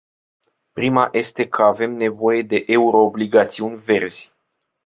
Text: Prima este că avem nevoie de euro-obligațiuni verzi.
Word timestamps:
Prima 0.73 1.09
este 1.11 1.47
că 1.47 1.61
avem 1.61 1.91
nevoie 1.95 2.41
de 2.41 2.63
euro-obligațiuni 2.67 3.77
verzi. 3.79 4.31